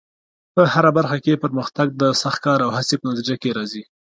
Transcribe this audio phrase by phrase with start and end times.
[0.55, 3.83] په هره برخه کې پرمختګ د سختې کار او هڅې په نتیجه کې راځي.